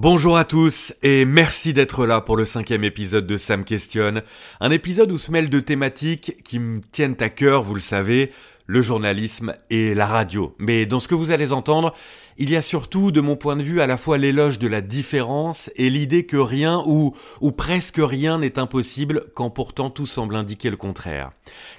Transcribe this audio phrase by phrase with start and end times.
[0.00, 4.22] Bonjour à tous et merci d'être là pour le cinquième épisode de Sam Questionne,
[4.60, 8.30] un épisode où se mêlent deux thématiques qui me tiennent à cœur, vous le savez,
[8.66, 10.54] le journalisme et la radio.
[10.60, 11.94] Mais dans ce que vous allez entendre,
[12.36, 14.82] il y a surtout, de mon point de vue, à la fois l'éloge de la
[14.82, 20.36] différence et l'idée que rien ou, ou presque rien n'est impossible quand pourtant tout semble
[20.36, 21.32] indiquer le contraire.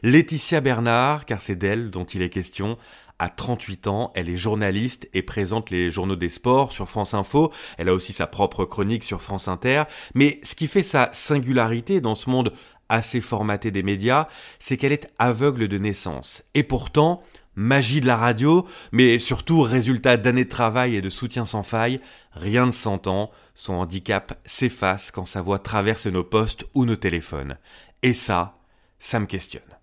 [0.03, 2.77] Laetitia Bernard, car c'est d'elle dont il est question,
[3.19, 7.51] a 38 ans, elle est journaliste et présente les journaux des sports sur France Info,
[7.77, 9.83] elle a aussi sa propre chronique sur France Inter,
[10.15, 12.53] mais ce qui fait sa singularité dans ce monde
[12.89, 14.27] assez formaté des médias,
[14.57, 16.43] c'est qu'elle est aveugle de naissance.
[16.55, 17.21] Et pourtant,
[17.55, 21.99] magie de la radio, mais surtout résultat d'années de travail et de soutien sans faille,
[22.33, 27.57] rien ne s'entend, son handicap s'efface quand sa voix traverse nos postes ou nos téléphones.
[28.01, 28.57] Et ça,
[28.97, 29.78] ça me questionne.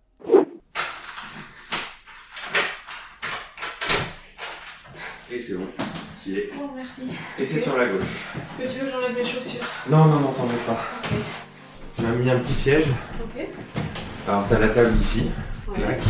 [5.33, 5.67] Et c'est bon.
[6.57, 7.03] Bon, merci.
[7.39, 8.01] Et c'est sur la gauche.
[8.37, 9.65] Est-ce que tu veux que j'enlève mes chaussures?
[9.89, 10.81] Non, non, non, t'en mets pas.
[11.05, 11.11] Ok.
[11.99, 12.87] J'ai mis un petit siège.
[13.21, 13.47] Ok.
[14.29, 15.27] Alors t'as la table ici.
[15.69, 15.77] Ouais.
[15.77, 16.01] Clac.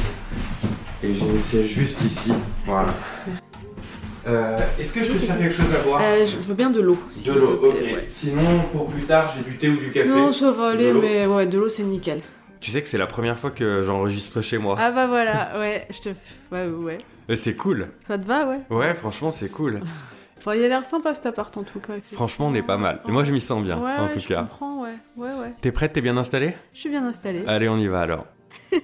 [1.03, 2.33] Et j'ai le siège juste ici.
[2.65, 2.95] Voilà.
[4.27, 6.01] Euh, Est-ce que je te sers quelque chose à boire?
[6.03, 6.99] Euh, je veux bien de l'eau.
[7.25, 7.75] De l'eau, ok.
[7.75, 8.05] ouais.
[8.09, 10.09] Sinon, pour plus tard, j'ai du thé ou du café.
[10.09, 12.23] Non, ça va aller, mais ouais, de l'eau c'est nickel.
[12.67, 14.75] Tu sais que c'est la première fois que j'enregistre chez moi.
[14.77, 16.09] Ah bah voilà, ouais, je te.
[16.51, 16.99] Ouais, ouais.
[17.37, 17.87] C'est cool.
[18.03, 18.59] Ça te va, ouais?
[18.71, 19.83] Ouais, franchement, c'est cool.
[20.39, 21.95] Enfin, il a l'air sympa cet appart en tout cas.
[22.13, 23.01] Franchement, on est pas mal.
[23.09, 24.43] Et moi, je m'y sens bien, ouais, en ouais, tout je cas.
[24.43, 24.95] comprends, ouais.
[25.17, 25.55] Ouais, ouais.
[25.61, 25.93] T'es prête?
[25.93, 26.55] T'es bien installée?
[26.75, 27.45] Je suis bien installée.
[27.47, 28.27] Allez, on y va alors.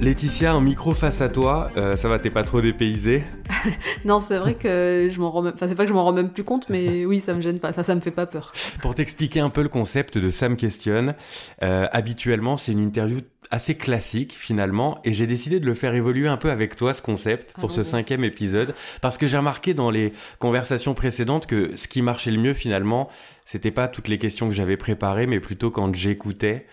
[0.00, 3.24] Laetitia, un micro face à toi, euh, ça va, t'es pas trop dépaysé
[4.04, 5.54] Non, c'est vrai que je m'en rends même.
[5.54, 7.58] Enfin, c'est pas que je m'en rends même plus compte, mais oui, ça me gêne
[7.58, 7.70] pas.
[7.70, 8.52] Enfin, ça me fait pas peur.
[8.80, 11.14] Pour t'expliquer un peu le concept de Sam Questionne,
[11.62, 16.28] euh, habituellement c'est une interview assez classique finalement, et j'ai décidé de le faire évoluer
[16.28, 19.72] un peu avec toi ce concept pour Ah ce cinquième épisode, parce que j'ai remarqué
[19.72, 23.08] dans les conversations précédentes que ce qui marchait le mieux finalement,
[23.46, 26.66] c'était pas toutes les questions que j'avais préparées, mais plutôt quand j'écoutais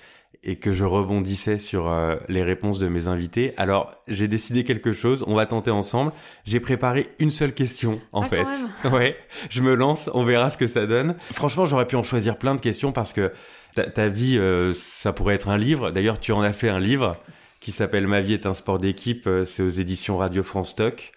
[0.43, 3.53] et que je rebondissais sur euh, les réponses de mes invités.
[3.57, 6.11] Alors j'ai décidé quelque chose, on va tenter ensemble.
[6.45, 8.47] J'ai préparé une seule question en Ah, fait.
[8.83, 9.17] quand Ouais,
[9.49, 11.15] je me lance, on verra ce que ça donne.
[11.33, 13.31] Franchement, j'aurais pu en choisir plein de questions parce que
[13.75, 15.91] ta, ta vie, euh, ça pourrait être un livre.
[15.91, 17.17] D'ailleurs, tu en as fait un livre
[17.59, 19.27] qui s'appelle Ma vie est un sport d'équipe.
[19.27, 21.11] euh, C'est aux éditions Radio France Stock.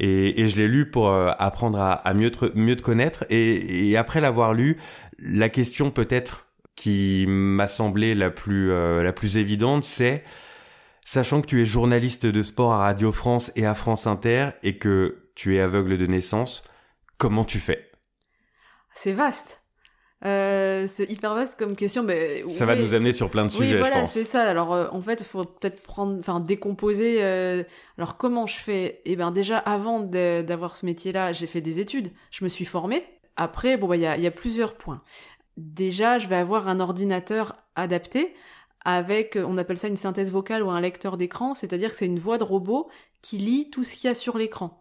[0.00, 3.24] Et, et je l'ai lu pour euh, apprendre à, à mieux, te, mieux te connaître.
[3.30, 4.76] Et, et après l'avoir lu,
[5.18, 6.46] la question peut-être
[6.78, 10.24] qui m'a semblé la plus, euh, la plus évidente, c'est
[11.04, 14.76] Sachant que tu es journaliste de sport à Radio France et à France Inter et
[14.76, 16.62] que tu es aveugle de naissance,
[17.16, 17.90] comment tu fais?
[18.94, 19.62] C'est vaste.
[20.26, 22.02] Euh, c'est hyper vaste comme question.
[22.02, 24.12] Mais Ça va nous amener sur plein de Oui, sujets, je voilà, pense.
[24.12, 24.42] c'est ça.
[24.42, 27.22] Alors, euh, en fait, il faut peut-être prendre, enfin, décomposer.
[27.22, 27.62] euh,
[27.96, 29.00] alors, comment je fais?
[29.06, 32.12] Eh ben, déjà, avant d'avoir ce métier-là, j'ai fait des études.
[32.30, 33.02] Je me suis formée.
[33.36, 35.00] Après, bon, bah, il y a, il y a plusieurs points.
[35.58, 38.32] Déjà, je vais avoir un ordinateur adapté
[38.84, 42.06] avec, euh, on appelle ça une synthèse vocale ou un lecteur d'écran, c'est-à-dire que c'est
[42.06, 42.88] une voix de robot
[43.22, 44.78] qui lit tout ce qu'il y a sur l'écran.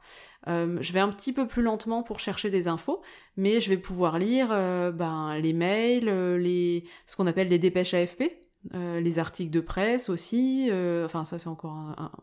[0.48, 3.02] Euh, je vais un petit peu plus lentement pour chercher des infos,
[3.38, 7.96] mais je vais pouvoir lire euh, ben, les mails, les, ce qu'on appelle les dépêches
[7.96, 8.38] AFP,
[8.74, 10.70] les articles de presse aussi.
[11.06, 11.74] enfin, ça c'est encore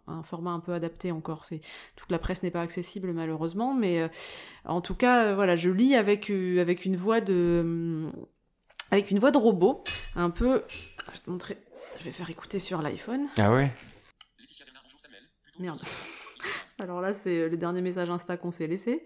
[0.07, 1.45] un, format un peu adapté encore.
[1.45, 1.61] C'est
[1.97, 4.09] toute la presse n'est pas accessible malheureusement, mais
[4.67, 8.13] en tout cas, voilà, je lis avec avec une voix de hum,
[8.95, 9.83] avec une voix de robot,
[10.15, 10.65] un peu.
[10.69, 11.59] Je vais te montrer.
[11.99, 13.29] Je vais faire écouter sur l'iPhone.
[13.37, 13.73] Ah ouais?
[15.59, 15.81] Merde.
[16.79, 19.05] Alors là, c'est euh, le dernier message Insta qu'on s'est laissé,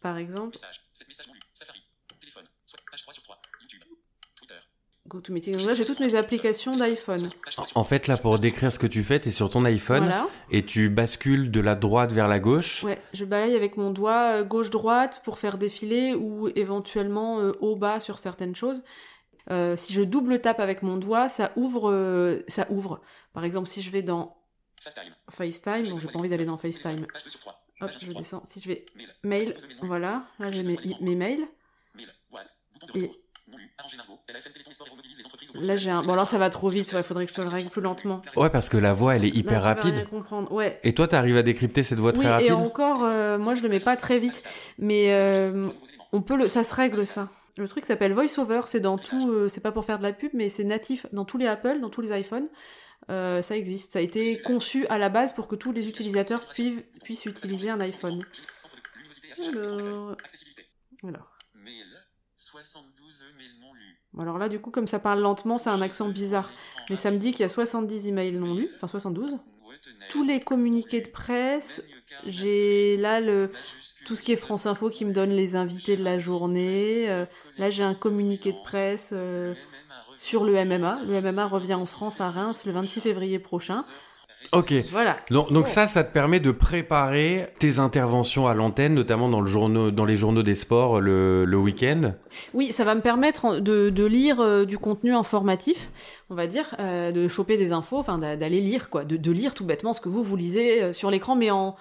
[0.00, 0.54] par exemple.
[0.54, 0.80] Message.
[0.92, 1.40] 7 messages non lus.
[1.52, 1.82] Safari.
[2.20, 2.44] Téléphone.
[2.64, 3.40] Soit page 3 sur 3.
[3.62, 3.82] YouTube.
[4.34, 4.58] Twitter.
[5.08, 5.56] GoToMeeting.
[5.56, 7.20] Donc là, j'ai toutes mes applications d'iPhone.
[7.44, 9.64] Page 3 sur En fait, là, pour décrire ce que tu fais, t'es sur ton
[9.64, 10.26] iPhone Voilà.
[10.50, 12.82] et tu bascules de la droite vers la gauche.
[12.84, 18.00] Ouais, je balaye avec mon doigt euh, gauche-droite pour faire défiler ou éventuellement euh, haut-bas
[18.00, 18.82] sur certaines choses.
[19.50, 23.00] Euh, si je double tape avec mon doigt, ça ouvre, euh, ça ouvre.
[23.32, 24.36] Par exemple, si je vais dans
[24.82, 25.14] FaceTime.
[25.30, 27.06] FaceTime, bon, j'ai pas envie d'aller dans FaceTime.
[27.12, 27.52] Page 2 sur 3.
[27.52, 28.20] Hop, Page 1 je sur 3.
[28.22, 28.42] descends.
[28.44, 28.84] Si je vais
[29.22, 29.54] Mail.
[29.82, 31.46] voilà, là j'ai mes, mes mails.
[32.94, 33.10] Et-
[35.60, 36.02] Là j'ai un.
[36.02, 38.20] Bon alors ça va trop vite, ouais, faudrait que je te le règle plus lentement.
[38.36, 39.94] Ouais, parce que la voix, elle est hyper Là, rapide.
[39.94, 40.50] rien comprendre.
[40.52, 40.80] Ouais.
[40.82, 43.62] Et toi, t'arrives à décrypter cette voix Oui, très et rapide encore, euh, moi je
[43.62, 44.44] le mets pas très vite,
[44.78, 45.62] mais euh,
[46.12, 47.28] on peut le, ça se règle ça.
[47.58, 50.30] Le truc s'appelle VoiceOver, c'est dans tout, euh, c'est pas pour faire de la pub,
[50.34, 52.48] mais c'est natif dans tous les Apple, dans tous les iPhones.
[53.08, 56.44] Euh, ça existe, ça a été conçu à la base pour que tous les utilisateurs
[56.46, 58.18] puissent, puissent utiliser un iPhone.
[59.54, 60.16] Alors,
[61.06, 61.32] alors.
[62.54, 62.64] Mail.
[62.64, 63.96] 72 emails non lus.
[64.18, 66.50] Alors là, du coup, comme ça parle lentement, c'est un accent bizarre.
[66.88, 69.38] Mais ça me dit qu'il y a 70 emails non lus, enfin 72.
[70.08, 71.82] Tous les communiqués de presse,
[72.26, 73.52] j'ai là le
[74.06, 77.10] tout ce qui est France Info qui me donne les invités de la journée.
[77.10, 77.26] Euh,
[77.58, 79.54] là, j'ai un communiqué de presse euh,
[80.16, 81.02] sur le MMA.
[81.06, 83.82] Le MMA revient en France à Reims le 26 février prochain.
[84.52, 84.72] Ok.
[84.90, 85.16] Voilà.
[85.30, 89.46] Donc, donc ça, ça te permet de préparer tes interventions à l'antenne, notamment dans, le
[89.50, 92.14] journaux, dans les journaux des sports le, le week-end.
[92.54, 95.90] Oui, ça va me permettre de, de lire euh, du contenu informatif,
[96.30, 99.30] on va dire, euh, de choper des infos, enfin d'a- d'aller lire quoi, de, de
[99.32, 101.76] lire tout bêtement ce que vous vous lisez euh, sur l'écran, mais en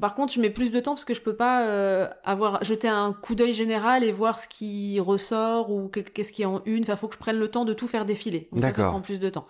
[0.00, 2.88] par contre, je mets plus de temps parce que je peux pas euh, avoir jeter
[2.88, 6.62] un coup d'œil général et voir ce qui ressort ou que- qu'est-ce qui est en
[6.64, 6.84] une.
[6.84, 8.48] Enfin, faut que je prenne le temps de tout faire défiler.
[8.50, 8.92] Donc ça, ça D'accord.
[8.92, 9.46] prend plus de temps.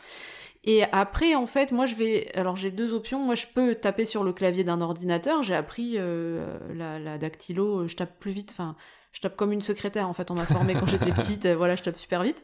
[0.64, 2.30] Et après, en fait, moi, je vais.
[2.34, 3.18] Alors, j'ai deux options.
[3.24, 5.42] Moi, je peux taper sur le clavier d'un ordinateur.
[5.42, 7.88] J'ai appris euh, la, la dactylo.
[7.88, 8.50] Je tape plus vite.
[8.52, 8.76] Enfin,
[9.12, 10.08] je tape comme une secrétaire.
[10.08, 11.46] En fait, on m'a formé quand j'étais petite.
[11.46, 12.42] euh, Voilà, je tape super vite.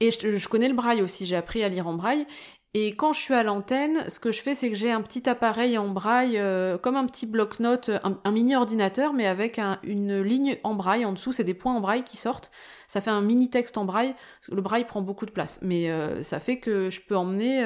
[0.00, 1.24] Et je, je connais le braille aussi.
[1.26, 2.26] J'ai appris à lire en braille.
[2.74, 5.28] Et quand je suis à l'antenne, ce que je fais, c'est que j'ai un petit
[5.28, 7.90] appareil en braille, euh, comme un petit bloc-notes,
[8.24, 11.32] un, mini ordinateur, mais avec un- une ligne en braille en dessous.
[11.32, 12.50] C'est des points en braille qui sortent.
[12.86, 14.14] Ça fait un mini texte en braille.
[14.50, 17.64] Le braille prend beaucoup de place, mais euh, ça fait que je peux emmener.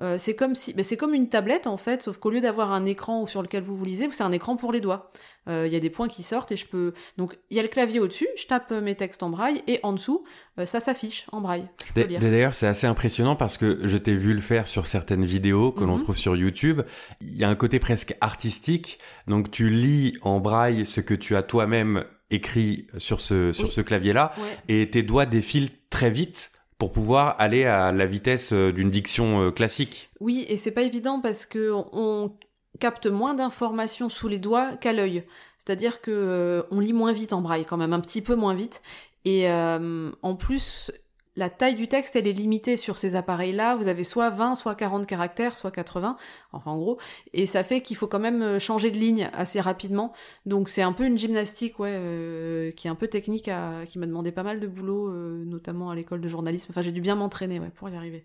[0.00, 2.72] Euh, c'est comme si, ben, c'est comme une tablette en fait, sauf qu'au lieu d'avoir
[2.72, 5.10] un écran sur lequel vous vous lisez, c'est un écran pour les doigts.
[5.48, 6.92] Euh, Il y a des points qui sortent et je peux.
[7.16, 9.80] Donc il y a le clavier au-dessus, je tape euh, mes textes en braille et
[9.82, 10.24] en dessous,
[10.58, 11.66] euh, ça s'affiche en braille.
[11.96, 15.84] D'ailleurs, c'est assez impressionnant parce que je t'ai vu le faire sur certaines vidéos que
[15.84, 16.02] l'on Mhm.
[16.02, 16.82] trouve sur YouTube.
[17.20, 18.98] Il y a un côté presque artistique.
[19.26, 23.70] Donc, tu lis en braille ce que tu as toi-même écrit sur ce, sur Oui.
[23.70, 24.58] ce clavier-là Ouais.
[24.82, 29.42] et tes doigts défilent très vite pour pouvoir aller à la vitesse euh, d'une diction
[29.42, 30.08] euh, classique.
[30.20, 32.32] Oui, et c'est pas évident parce que on
[32.78, 35.24] capte moins d'informations sous les doigts qu'à l'œil.
[35.58, 38.54] C'est-à-dire que euh, on lit moins vite en braille, quand même, un petit peu moins
[38.54, 38.80] vite.
[39.24, 40.90] Et en plus,
[41.38, 43.76] la taille du texte, elle est limitée sur ces appareils-là.
[43.76, 46.16] Vous avez soit 20, soit 40 caractères, soit 80,
[46.52, 46.98] enfin en gros.
[47.32, 50.12] Et ça fait qu'il faut quand même euh, changer de ligne assez rapidement.
[50.46, 53.48] Donc c'est un peu une gymnastique, ouais, euh, qui est un peu technique,
[53.88, 56.66] qui m'a demandé pas mal de boulot, euh, notamment à l'école de journalisme.
[56.70, 58.24] Enfin, j'ai dû bien m'entraîner, ouais, pour y arriver.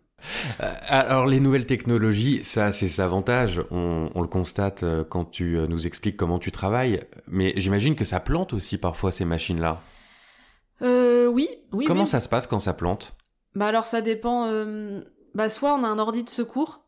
[0.87, 6.39] Alors les nouvelles technologies, ça c'est ses on, le constate quand tu nous expliques comment
[6.39, 9.81] tu travailles, mais j'imagine que ça plante aussi parfois ces machines-là.
[10.83, 11.85] Euh, oui, oui.
[11.85, 12.07] comment oui.
[12.07, 13.13] ça se passe quand ça plante?
[13.55, 14.47] Bah alors ça dépend.
[14.47, 15.01] euh,
[15.35, 16.81] Bah soit on a un ordi de secours.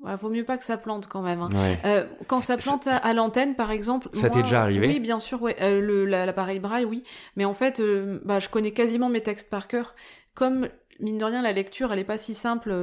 [0.00, 1.40] Ouais, vaut mieux pas que ça plante quand même.
[1.40, 1.48] hein.
[1.54, 1.78] Ouais.
[1.86, 4.08] Euh, quand ça plante Ça- à, à l'antenne, par exemple.
[4.12, 4.86] Ça t'est déjà arrivé?
[4.88, 5.56] Oui, bien sûr, ouais.
[5.62, 7.02] Euh, L'appareil braille, oui.
[7.36, 7.80] Mais en fait,
[8.24, 9.94] bah, je connais quasiment mes textes par cœur.
[10.34, 10.68] Comme,
[11.00, 12.74] mine de rien, la lecture, elle est pas si simple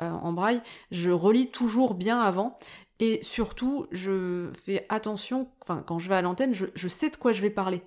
[0.00, 2.58] en braille, je relis toujours bien avant.
[2.98, 7.16] Et surtout, je fais attention, enfin, quand je vais à l'antenne, je, je sais de
[7.16, 7.82] quoi je vais parler.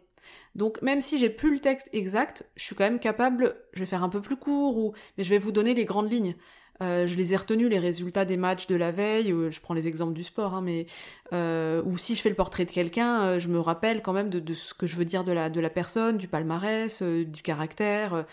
[0.56, 3.86] Donc, même si j'ai plus le texte exact, je suis quand même capable, je vais
[3.86, 6.36] faire un peu plus court, ou, mais je vais vous donner les grandes lignes.
[6.81, 9.75] Euh, je les ai retenus, les résultats des matchs de la veille, euh, je prends
[9.75, 10.88] les exemples du sport, hein, mais
[11.31, 14.54] euh, ou si je fais le portrait de quelqu'un, je me rappelle quand même de,
[14.54, 18.25] ce que je veux dire de la, de la personne, du palmarès, du caractère.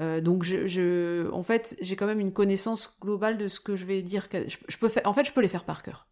[0.00, 4.02] donc je, en fait, j'ai quand même une connaissance globale de ce que je vais
[4.02, 4.28] dire.
[4.32, 6.07] Je, peux en fait, je peux les faire par cœur.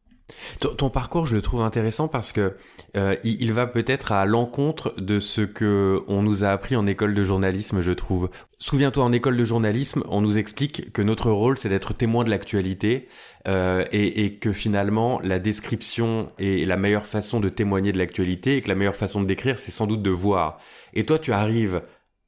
[0.60, 2.56] Ton, parcours, je le trouve intéressant parce que
[2.96, 3.16] euh,
[3.52, 7.80] va peut-être à l'encontre de ce que on nous a appris en école de journalisme,
[7.80, 8.28] je trouve.
[8.58, 12.30] Souviens-toi, en école de journalisme, on nous explique que notre rôle, c'est d'être témoin de
[12.30, 13.08] l'actualité
[13.46, 18.56] euh, et, et que finalement, la description est la meilleure façon de témoigner de l'actualité
[18.56, 20.58] et que la meilleure façon de décrire, c'est sans doute de voir.
[20.94, 21.82] Et toi, tu arrives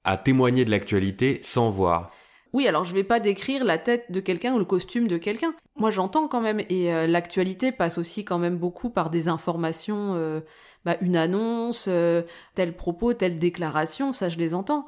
[0.05, 2.13] à témoigner de l'actualité sans voir.
[2.53, 5.55] Oui, alors je vais pas décrire la tête de quelqu'un ou le costume de quelqu'un.
[5.79, 10.15] Moi, j'entends quand même, et euh, l'actualité passe aussi quand même beaucoup par des informations,
[10.17, 10.41] euh,
[10.85, 12.23] bah, une annonce, euh,
[12.55, 14.87] tel propos, telle déclaration, ça je les entends.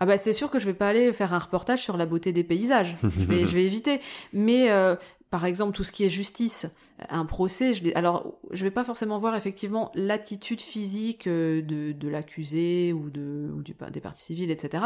[0.00, 2.32] Ah bah c'est sûr que je vais pas aller faire un reportage sur la beauté
[2.32, 2.96] des paysages.
[3.02, 4.00] Je vais, je vais éviter.
[4.32, 4.94] Mais euh,
[5.30, 6.66] par exemple tout ce qui est justice,
[7.10, 13.10] un procès, alors je vais pas forcément voir effectivement l'attitude physique euh, de, l'accusé ou
[13.10, 14.84] des parties civiles, etc.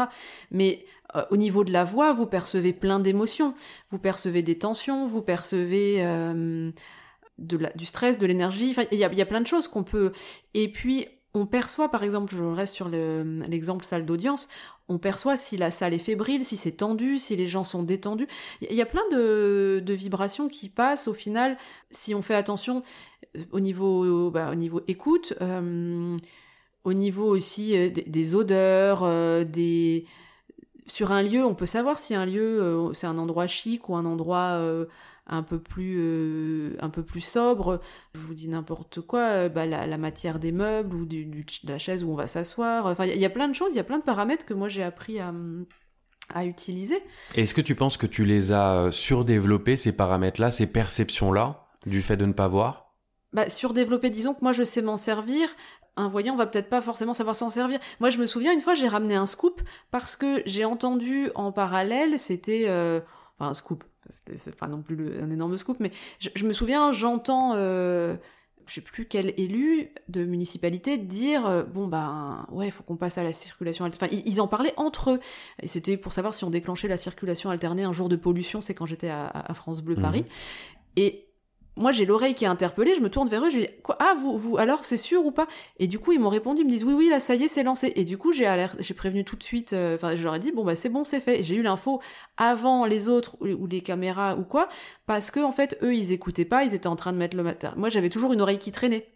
[0.51, 0.85] Mais
[1.15, 3.53] euh, au niveau de la voix, vous percevez plein d'émotions.
[3.89, 6.71] Vous percevez des tensions, vous percevez euh,
[7.37, 8.75] du stress, de l'énergie.
[8.91, 10.11] Il y a, plein de choses qu'on peut.
[10.53, 14.47] Et puis, on perçoit, par exemple, je reste sur le- l'exemple salle d'audience,
[14.89, 18.27] on perçoit si la salle est fébrile, si c'est tendu, si les gens sont détendus.
[18.61, 21.57] Il y a plein de, vibrations qui passent au final,
[21.91, 22.83] si on fait attention
[23.37, 26.17] euh, au niveau, bah, au niveau écoute, euh,
[26.83, 29.07] au niveau aussi euh, des, odeurs,
[29.45, 30.05] des
[30.85, 34.05] sur un lieu, on peut savoir si un lieu c'est un endroit chic ou un
[34.05, 34.59] endroit
[35.27, 37.79] un peu plus euh, un peu plus sobre.
[38.13, 41.45] Je vous dis n'importe quoi, euh, bah, la, la matière des meubles ou du, du-
[41.63, 42.85] de la chaise où on va s'asseoir.
[42.87, 44.53] Enfin, il y, y a plein de choses, il y a plein de paramètres que
[44.53, 45.33] moi j'ai appris à
[46.33, 47.03] à utiliser.
[47.35, 52.01] Est-ce que tu penses que tu les as euh, surdéveloppés, ces paramètres-là, ces perceptions-là, du
[52.01, 52.93] fait de ne pas voir?
[53.33, 55.49] Bah, surdéveloppé, disons que moi je sais m'en servir.
[55.95, 57.79] Un voyant va peut-être pas forcément savoir s'en servir.
[57.99, 59.61] Moi je me souviens une fois j'ai ramené un scoop
[59.91, 62.99] parce que j'ai entendu en parallèle, c'était euh,
[63.37, 66.53] enfin un scoop, c'est pas non plus le- un énorme scoop, mais je, je me
[66.53, 68.15] souviens j'entends euh,
[68.65, 73.17] je sais plus quel élu de municipalité dire euh, bon bah ouais faut qu'on passe
[73.17, 74.15] à la circulation alternée.
[74.15, 75.19] Enfin ils, ils en parlaient entre eux
[75.61, 78.73] et c'était pour savoir si on déclenchait la circulation alternée un jour de pollution, c'est
[78.73, 79.95] quand j'étais à, à France Bleu.
[79.95, 80.25] Paris.
[80.95, 81.27] Et
[81.75, 84.13] moi, j'ai l'oreille qui est interpellée, je me tourne vers eux, je dis quoi Ah,
[84.17, 85.47] vous, vous, alors c'est sûr ou pas?
[85.77, 87.47] Et du coup, ils m'ont répondu, ils me disent oui, oui, là, ça y est,
[87.47, 87.91] c'est lancé.
[87.95, 88.45] Et du coup, j'ai
[88.79, 89.73] j'ai prévenu tout de suite.
[89.73, 91.41] euh, Enfin, je leur ai dit bon bah c'est bon, c'est fait.
[91.43, 91.99] J'ai eu l'info
[92.37, 94.69] avant les autres ou, les caméras ou quoi,
[95.05, 97.43] parce que en fait, eux, ils écoutaient pas, ils étaient en train de mettre le
[97.43, 97.73] matin.
[97.77, 99.07] Moi, j'avais toujours une oreille qui traînait.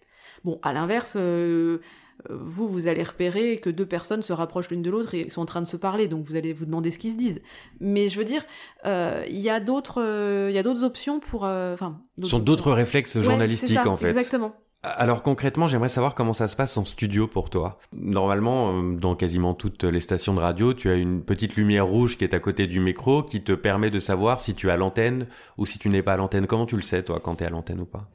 [0.44, 1.16] Bon, à l'inverse.
[1.20, 1.80] euh,
[2.30, 5.46] vous, vous allez repérer que deux personnes se rapprochent l'une de l'autre et sont en
[5.46, 7.42] train de se parler, donc vous allez vous demander ce qu'ils se disent.
[7.80, 8.44] Mais je veux dire,
[8.86, 12.28] euh, il y a d'autres, euh, il y a d'autres options pour, euh, enfin, Ce
[12.28, 14.08] sont d'autres réflexes journalistiques, ça, en fait.
[14.08, 14.56] Exactement.
[14.84, 17.80] Alors concrètement, j'aimerais savoir comment ça se passe en studio pour toi.
[17.94, 22.24] Normalement, dans quasiment toutes les stations de radio, tu as une petite lumière rouge qui
[22.24, 25.28] est à côté du micro qui te permet de savoir si tu es à l'antenne
[25.58, 26.46] ou si tu n'es pas à l'antenne.
[26.46, 28.08] Comment tu le sais, toi, quand tu es à l'antenne ou pas?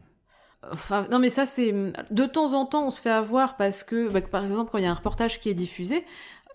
[0.71, 1.73] Enfin, non, mais ça, c'est.
[2.11, 4.85] De temps en temps, on se fait avoir parce que, bah, par exemple, quand il
[4.85, 6.05] y a un reportage qui est diffusé,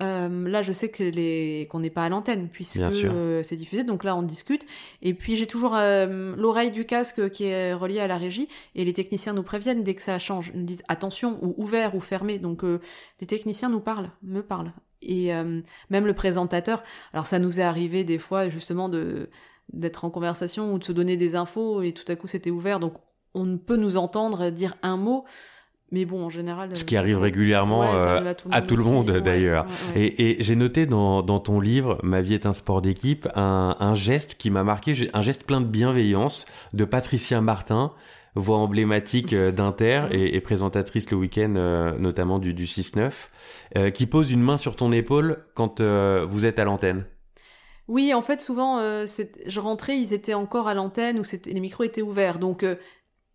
[0.02, 1.68] euh, là, je sais que les...
[1.72, 3.12] qu'on n'est pas à l'antenne, puisque Bien sûr.
[3.14, 4.66] euh, c'est diffusé, donc là, on discute.
[5.02, 8.86] Et puis, j'ai toujours euh, l'oreille du casque qui est reliée à la régie, et
[8.86, 10.52] les techniciens nous préviennent dès que ça change.
[10.54, 12.38] Ils nous disent attention, ou ouvert, ou fermé.
[12.40, 12.80] Donc, euh,
[13.20, 14.72] les techniciens nous parlent, me parlent.
[15.02, 16.84] Et euh, même le présentateur.
[17.12, 19.30] Alors, ça nous est arrivé des fois, justement, de
[19.74, 22.80] d'être en conversation ou de se donner des infos, et tout à coup, c'était ouvert.
[22.80, 22.94] Donc,
[23.34, 25.26] on peut nous entendre dire un mot,
[25.92, 26.76] mais bon, en général.
[26.76, 28.76] Ce qui euh, arrive régulièrement ouais, ça euh, arrive à tout le à monde, tout
[28.76, 29.66] le monde, Ouais, d'ailleurs.
[29.96, 30.02] ouais.
[30.02, 33.76] Et, et j'ai noté dans, dans ton livre Ma vie est un sport d'équipe un,
[33.80, 37.94] un geste qui m'a marqué, un geste plein de bienveillance de Patricia Martin,
[38.36, 43.12] voix emblématique euh, d'Inter et, et présentatrice le week-end euh, notamment du, du 6-9,
[43.78, 47.06] euh, qui pose une main sur ton épaule quand euh, vous êtes à l'antenne.
[47.88, 49.06] Oui, en fait, souvent, euh,
[49.46, 52.38] je rentrais, ils étaient encore à l'antenne ou les micros étaient ouverts.
[52.38, 52.76] Donc, euh,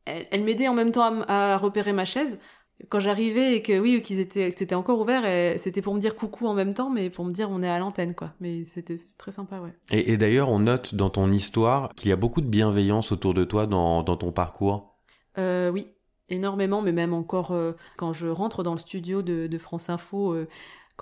[0.05, 2.39] elle, elle m'aidait en même temps à, repérer ma chaise.
[2.89, 6.01] Quand j'arrivais et que oui, qu'ils étaient, que c'était encore ouvert, et c'était pour me
[6.01, 8.33] dire coucou en même temps, mais pour me dire on est à l'antenne, quoi.
[8.41, 9.73] Mais c'était c'était très sympa, ouais.
[9.91, 13.35] Et, et d'ailleurs, on note dans ton histoire qu'il y a beaucoup de bienveillance autour
[13.35, 14.97] de toi dans, dans ton parcours.
[15.39, 15.87] Euh, oui,
[16.29, 20.33] énormément, mais même encore euh, quand je rentre dans le studio de, de France Info,
[20.33, 20.49] euh,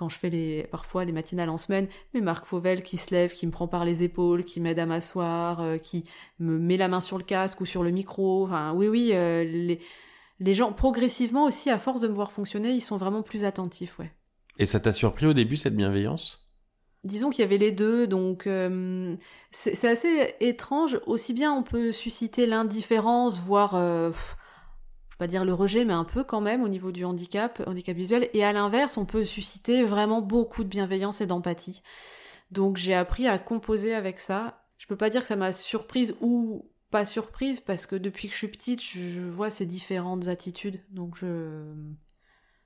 [0.01, 3.31] quand je fais les parfois les matinales en semaine, mais Marc Fauvel qui se lève,
[3.31, 6.05] qui me prend par les épaules, qui m'aide à m'asseoir, euh, qui
[6.39, 8.45] me met la main sur le casque ou sur le micro.
[8.45, 9.79] Enfin, oui, oui, euh, les
[10.39, 13.99] les gens progressivement aussi, à force de me voir fonctionner, ils sont vraiment plus attentifs,
[13.99, 14.11] ouais.
[14.57, 16.49] Et ça t'a surpris au début, cette bienveillance?
[17.03, 19.15] Disons qu'il y avait les deux, donc euh,
[19.51, 20.99] c'est assez étrange.
[21.05, 23.73] Aussi bien on peut susciter l'indifférence, voire,
[24.11, 24.35] pff,
[25.21, 28.27] pas dire le rejet, mais un peu quand même au niveau du handicap, handicap visuel.
[28.33, 31.83] Et à l'inverse, on peut susciter vraiment beaucoup de bienveillance et d'empathie.
[32.49, 34.65] Donc j'ai appris à composer avec ça.
[34.79, 38.33] Je peux pas dire que ça m'a surprise ou pas surprise parce que depuis que
[38.33, 40.79] je suis petite, je, vois ces différentes attitudes.
[40.89, 41.71] Donc je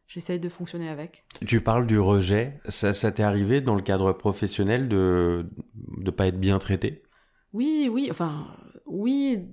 [0.08, 1.26] j'essaye de fonctionner avec.
[1.46, 2.62] Tu parles du rejet.
[2.70, 7.04] Ça, ça t'est arrivé dans le cadre professionnel de de pas être bien traité?
[7.52, 8.48] Oui, oui, enfin,
[8.86, 9.48] oui,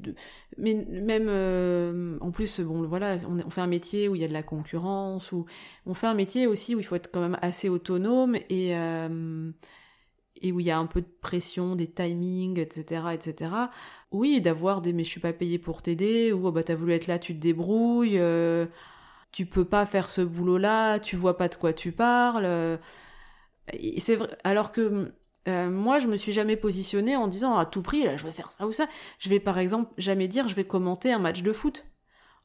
[0.59, 4.29] mais même euh, en plus, bon, voilà, on, fait un métier où il y a
[4.29, 5.47] de la concurrence, où
[5.87, 9.51] on fait un métier aussi où il faut être quand même assez autonome et euh,
[10.43, 13.71] et où il y a un peu de pression, des timings, etc., etc.
[14.11, 16.93] Oui, d'avoir des mais je suis pas payé pour t'aider ou oh, bah t'as voulu
[16.93, 18.67] être là, tu te débrouilles, euh,
[19.33, 22.45] tu peux pas faire ce boulot-là, tu vois pas de quoi tu parles.
[22.47, 22.77] euh,
[23.99, 25.13] c'est vrai, alors que
[25.49, 28.33] euh, moi, je me suis jamais positionnée en disant à tout prix, là, je vais
[28.33, 28.87] faire ça ou ça.
[29.19, 31.85] Je vais par exemple jamais dire, je vais commenter un match de foot.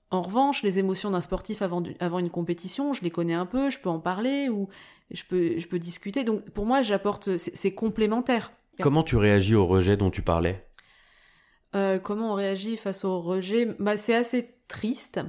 [0.10, 3.46] En revanche, les émotions d'un sportif avant, du- avant une compétition, je les connais un
[3.46, 4.70] peu, je peux en parler ou
[5.12, 6.24] je peux, je peux discuter.
[6.24, 8.52] Donc pour moi, j'apporte, c'est complémentaire.
[8.82, 10.64] Comment tu réagis au rejet dont tu parlais?
[11.76, 13.76] Euh, comment on réagit face au rejet?
[13.80, 15.20] Bah, C'est assez triste.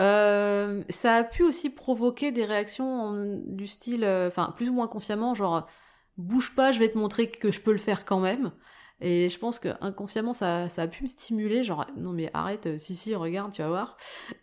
[0.00, 4.88] Euh, ça a pu aussi provoquer des réactions en- du style, enfin plus ou moins
[4.88, 5.66] consciemment, genre
[6.16, 8.52] bouge pas, je vais te montrer que je peux le faire quand même.
[9.00, 12.66] Et je pense que inconsciemment ça, ça a pu me stimuler, genre non mais arrête,
[12.66, 13.96] euh, si si regarde, tu vas voir.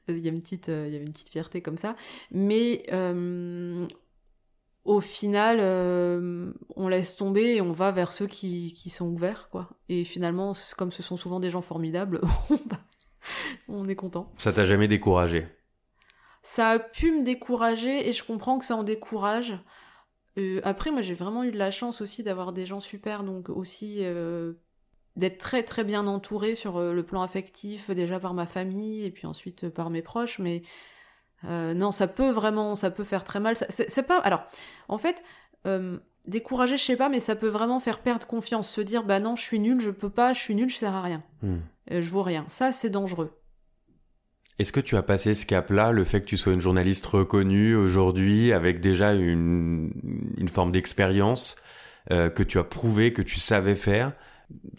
[0.08, 1.96] Il y a une petite, euh, il y avait une petite fierté comme ça.
[2.32, 3.88] Mais euh,
[4.84, 9.48] au final, euh, on laisse tomber et on va vers ceux qui, qui sont ouverts,
[9.50, 9.70] quoi.
[9.90, 12.22] Et finalement, comme ce sont souvent des gens formidables,
[13.68, 14.32] on est content.
[14.38, 15.46] Ça t'a jamais découragé?
[16.42, 19.54] Ça a pu me décourager et je comprends que ça en décourage.
[20.38, 23.50] Euh, après, moi, j'ai vraiment eu de la chance aussi d'avoir des gens super, donc
[23.50, 24.54] aussi euh,
[25.16, 29.12] d'être très très bien entourée sur euh, le plan affectif, déjà par ma famille et
[29.12, 30.40] puis ensuite par mes proches.
[30.40, 30.62] Mais
[31.44, 33.56] euh, non, ça peut vraiment, ça peut faire très mal.
[33.70, 34.20] C'est pas.
[34.20, 34.44] Alors,
[34.88, 35.24] en fait.
[36.28, 39.36] Décourager, je sais pas, mais ça peut vraiment faire perdre confiance, se dire bah non,
[39.36, 41.58] je suis nul, je peux pas, je suis nul, je sers à rien, Hmm.
[41.90, 42.46] Je vaux rien.
[42.48, 43.41] Ça, c'est dangereux.
[44.62, 47.76] Est-ce que tu as passé ce cap-là, le fait que tu sois une journaliste reconnue
[47.76, 49.92] aujourd'hui, avec déjà une,
[50.52, 51.56] forme d'expérience,
[52.12, 54.14] euh, que tu as prouvé que tu savais faire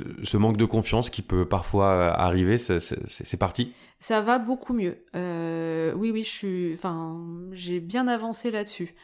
[0.01, 3.73] euh, Ce manque de confiance qui peut parfois euh, arriver, c'est- parti?
[3.99, 5.05] Ça va beaucoup mieux.
[5.15, 6.75] Oui, oui, je suis.
[6.75, 7.21] Enfin,
[7.51, 8.95] j'ai bien avancé là-dessus.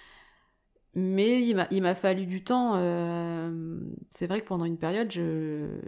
[0.94, 2.74] Mais il m'a, fallu du temps.
[4.10, 5.10] c'est vrai que pendant une période,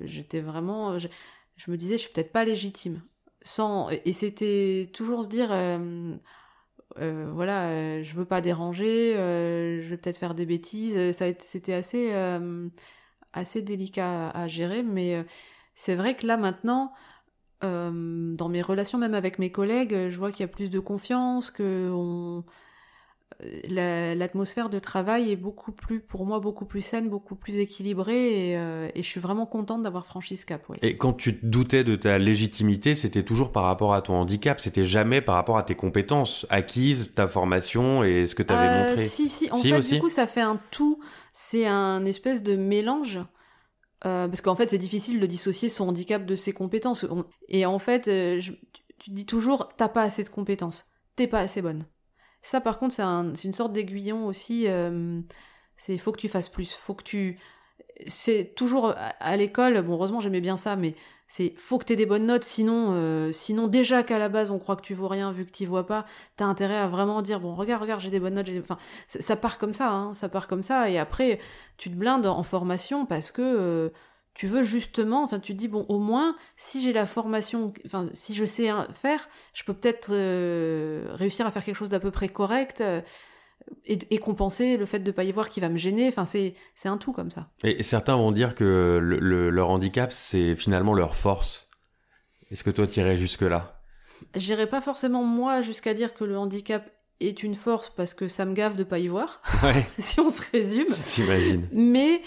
[0.03, 0.99] j'étais vraiment.
[0.99, 1.07] Je,
[1.55, 3.03] je me disais, je suis peut-être pas légitime.
[3.43, 6.15] Sans, et c'était toujours se dire, euh,
[6.99, 11.13] euh, voilà, euh, je veux pas déranger, euh, je vais peut-être faire des bêtises.
[11.13, 12.13] Ça c'était assez,
[13.33, 15.25] assez délicat à, gérer, mais
[15.75, 16.93] c'est vrai que là maintenant,
[17.63, 21.51] dans mes relations même avec mes collègues, je vois qu'il y a plus de confiance,
[21.51, 22.45] que on...
[23.69, 28.51] la- l'atmosphère de travail est beaucoup plus, pour moi, beaucoup plus saine, beaucoup plus équilibrée,
[28.51, 30.63] et, euh, et je suis vraiment contente d'avoir franchi ce cap.
[30.83, 34.61] Et quand tu te doutais de ta légitimité, c'était toujours par rapport à ton handicap,
[34.61, 38.67] c'était jamais par rapport à tes compétences acquises, ta formation et ce que tu avais
[38.69, 39.07] Euh, montré.
[39.07, 39.95] Si, si, en Si, fait, aussi.
[39.95, 40.99] du coup, ça fait un tout.
[41.33, 43.21] C'est un espèce de mélange.
[44.07, 47.07] Euh, parce qu'en fait, c'est difficile de dissocier son handicap de ses compétences.
[47.49, 48.53] Et en fait, euh, je-
[48.99, 50.87] tu- dis toujours, t'as pas assez de compétences.
[51.17, 51.85] T'es pas assez bonne.
[52.43, 54.67] Ça, par contre, c'est un- c'est une sorte d'aiguillon aussi.
[54.69, 55.21] euh,
[55.77, 56.75] c'est faut que tu fasses plus.
[56.75, 57.39] Faut que tu.
[58.07, 59.83] C'est toujours à, l'école.
[59.83, 60.95] Bon, heureusement, j'aimais bien ça, mais
[61.29, 62.45] c'est faut que t'aies des bonnes notes.
[62.45, 65.51] Sinon, euh, sinon déjà qu'à la base, on croit que tu vaux rien vu que
[65.53, 66.07] t'y vois pas.
[66.37, 68.49] T'as intérêt à vraiment dire bon, regarde, regarde, j'ai des bonnes notes.
[68.63, 70.91] Enfin, ça ça part comme ça, hein, ça part comme ça.
[70.91, 71.41] Et après,
[71.77, 73.91] tu te blindes en formation parce que euh,
[74.41, 78.07] tu veux justement, enfin, tu te dis bon, au moins, si j'ai la formation, enfin,
[78.15, 82.11] si je sais faire, je peux peut-être euh, réussir à faire quelque chose d'à peu
[82.11, 83.03] près correct euh,
[83.85, 86.09] et, et compenser le fait de pas y voir qui va me gêner.
[86.09, 87.51] Enfin, c'est c'est un tout comme ça.
[87.65, 91.69] Et certains vont dire que le- le- leur handicap, c'est finalement leur force.
[92.51, 93.67] Est-ce que toi, t'irais jusque-là?
[94.35, 98.47] J'irai pas forcément moi jusqu'à dire que le handicap est une force parce que ça
[98.47, 100.95] me gave de pas y voir, Ouais, si on se résume.
[101.15, 101.69] j'imagine.
[101.73, 102.23] mais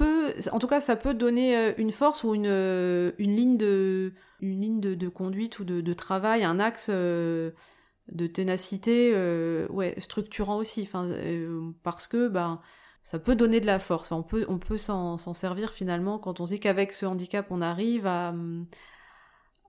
[0.00, 5.58] en tout cas, ça peut donner euh, une force ou une, euh, ligne de, conduite
[5.58, 7.50] ou de, travail, un axe euh,
[8.08, 9.14] de ténacité,
[9.98, 10.88] structurant aussi.
[11.82, 12.60] Parce que ben,
[13.04, 14.12] ça peut donner de la force.
[14.12, 18.34] On peut, s'en servir finalement quand on se dit qu'avec ce handicap, on arrive à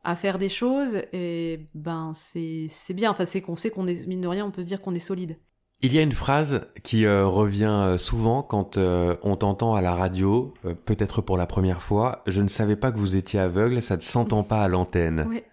[0.05, 4.05] à faire des choses et ben c'est c'est bien enfin c'est qu'on sait qu'on est
[4.05, 5.37] mine de rien on peut se dire qu'on est solide
[5.81, 9.81] Il y a une phrase qui euh, revient euh, souvent quand euh, on t'entend à
[9.81, 12.23] la radio, euh, peut-être pour la première fois.
[12.25, 15.25] Je ne savais pas que vous étiez aveugle, ça ne s'entend pas à l'antenne.
[15.27, 15.43] Ouais.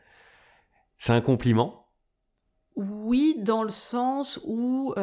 [0.98, 1.86] C'est un compliment?
[2.76, 4.94] Oui, dans le sens où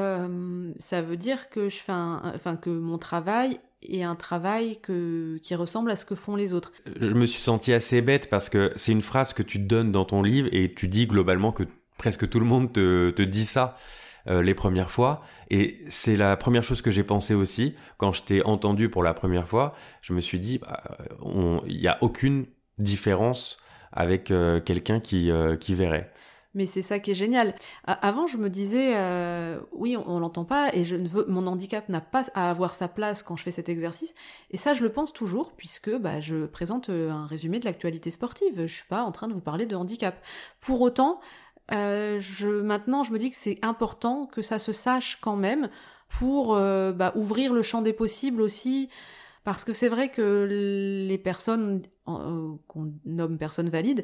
[0.79, 5.37] ça veut dire que je fais un, enfin que mon travail est un travail que
[5.43, 6.71] qui ressemble à ce que font les autres.
[6.99, 10.05] Je me suis senti assez bête parce que c'est une phrase que tu donnes dans
[10.05, 11.63] ton livre et tu dis globalement que
[11.97, 13.77] presque tout le monde te, te dit ça
[14.27, 15.21] euh, les premières fois.
[15.49, 19.13] Et c'est la première chose que j'ai pensé aussi quand je t'ai entendu pour la
[19.13, 19.75] première fois.
[20.01, 20.81] Je me suis dit, bah,
[21.21, 22.45] on- il n'y a aucune
[22.77, 23.57] différence
[23.91, 26.11] avec euh, quelqu'un qui, euh, qui verrait.
[26.53, 27.53] Mais c'est ça qui est génial.
[27.85, 31.45] Avant, je me disais, euh, oui, on, on l'entend pas, et je ne veux, mon
[31.45, 34.15] handicap n'a pas à avoir sa place quand je fais cet exercice.
[34.49, 38.09] Et ça, je le pense toujours, puisque bah, je présente euh, un résumé de l'actualité
[38.09, 38.61] sportive.
[38.65, 40.15] Je suis pas en train de vous parler de handicap.
[40.59, 41.19] Pour autant,
[41.71, 45.69] euh, je, maintenant, je me dis que c'est important que ça se sache quand même
[46.07, 48.89] pour euh, bah, ouvrir le champ des possibles aussi.
[49.43, 50.45] Parce que c'est vrai que
[51.07, 54.03] les personnes euh, qu'on nomme personnes valides,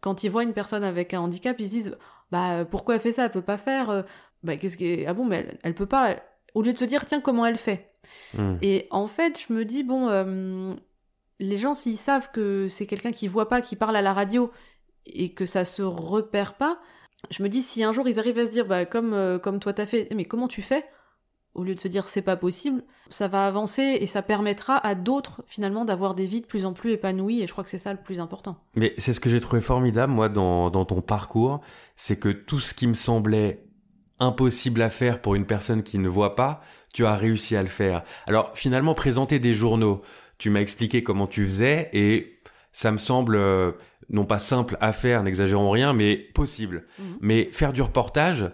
[0.00, 1.98] quand ils voient une personne avec un handicap, ils se disent
[2.30, 4.04] bah pourquoi elle fait ça, elle peut pas faire.
[4.44, 6.10] Bah qu'est-ce qui ah bon mais elle, elle peut pas.
[6.10, 6.22] elle-
[6.54, 7.90] Au lieu de se dire tiens comment elle fait?
[8.38, 8.56] Hmm.
[8.62, 10.08] Et en fait je me dis bon
[11.40, 14.50] les gens s'ils savent que c'est quelqu'un qui voit pas, qui parle à la radio
[15.06, 16.78] et que ça se repère pas,
[17.30, 19.60] je me dis si un jour ils arrivent à se dire bah comme euh, comme
[19.60, 20.84] toi t'as fait, mais comment tu fais?
[21.54, 24.96] Au lieu de se dire c'est pas possible, ça va avancer et ça permettra à
[24.96, 27.78] d'autres finalement d'avoir des vies de plus en plus épanouies et je crois que c'est
[27.78, 28.56] ça le plus important.
[28.74, 31.60] Mais c'est ce que j'ai trouvé formidable, moi, dans, dans ton parcours,
[31.94, 33.64] c'est que tout ce qui me semblait
[34.18, 36.60] impossible à faire pour une personne qui ne voit pas,
[36.92, 38.02] tu as réussi à le faire.
[38.26, 40.02] Alors finalement, présenter des journaux,
[40.38, 42.40] tu m'as expliqué comment tu faisais et
[42.74, 43.72] ça me semble euh,
[44.10, 46.84] non pas simple à faire, n'exagérons rien, mais possible.
[46.98, 47.16] Mhm.
[47.22, 48.50] Mais faire du reportage,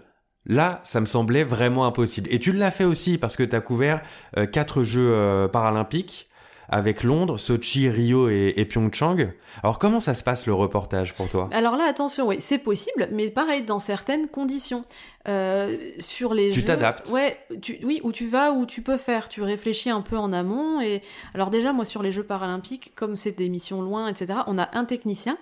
[0.47, 2.29] là, ça me semblait vraiment impossible.
[2.31, 4.03] Et tu l'as fait aussi parce que tu as couvert
[4.37, 6.30] euh, quatre Jeux euh, paralympiques
[6.71, 9.33] avec Londres, Sochi, Rio et, et Pyeongchang.
[9.63, 11.51] Alors comment ça se passe le reportage pour toi?
[11.53, 14.85] Alors là, attention, oui, c'est possible, mais pareil, dans certaines conditions.
[15.29, 17.11] Euh, sur les Tu jeux- t'adaptes.
[17.11, 19.29] Ouais, tu, oui, où tu vas, où tu peux faire.
[19.29, 20.81] Tu réfléchis un peu en amont.
[20.81, 21.03] Et
[21.35, 24.69] alors déjà, moi, sur les Jeux paralympiques, comme c'est des missions loin, etc., on a
[24.73, 25.37] un technicien.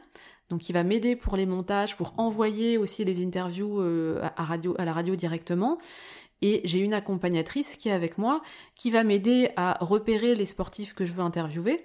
[0.50, 4.74] Donc, qui va m'aider pour les montages, pour envoyer aussi les interviews euh, à radio,
[4.78, 5.76] à la radio directement.
[6.42, 8.42] Et j'ai une accompagnatrice qui est avec moi,
[8.76, 11.84] qui va m'aider à repérer les sportifs que je veux interviewer,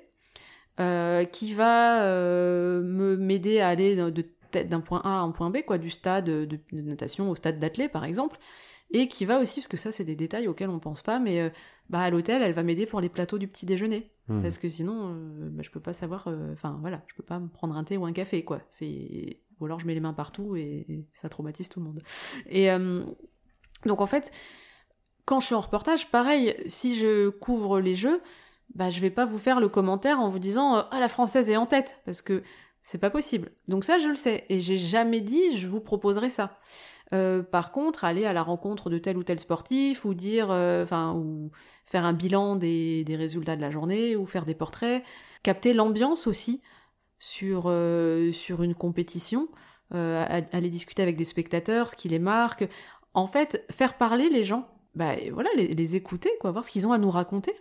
[0.80, 5.64] euh, qui va euh, me m'aider à aller d'un point A à un point B,
[5.66, 8.38] quoi, du stade de, de natation au stade d'athlée, par exemple,
[8.92, 11.42] et qui va aussi, parce que ça, c'est des détails auxquels on pense pas, mais
[11.42, 11.50] euh,
[11.90, 14.42] bah, à l'hôtel, elle va m'aider pour les plateaux du petit déjeuner, Hmm.
[14.42, 15.18] parce que sinon,
[15.52, 18.06] bah, je peux pas savoir, enfin voilà, je peux pas me prendre un thé ou
[18.06, 18.62] un café, quoi.
[18.70, 22.02] C'est ou alors je mets les mains partout et, et ça traumatise tout le monde.
[22.50, 22.70] Et
[23.86, 24.32] donc en fait,
[25.26, 28.22] quand je suis en reportage, pareil, si je couvre les jeux,
[28.76, 31.50] bah je vais pas vous faire le commentaire en vous disant euh, ah la française
[31.50, 32.44] est en tête parce que
[32.82, 33.52] c'est pas possible.
[33.68, 36.60] Donc ça je le sais et j'ai jamais dit je vous proposerai ça.
[37.14, 40.84] Euh, par contre, aller à la rencontre de tel ou tel sportif ou dire, euh,
[40.84, 41.52] enfin, ou
[41.86, 45.04] faire un bilan des, résultats de la journée ou faire des portraits,
[45.44, 46.62] capter l'ambiance aussi
[47.20, 47.72] sur
[48.34, 49.48] sur une compétition,
[49.92, 52.68] aller discuter avec des spectateurs, ce qui les marque.
[53.14, 56.88] En fait, faire parler les gens, bah voilà, les, les écouter, quoi, voir ce qu'ils
[56.88, 57.54] ont à nous raconter,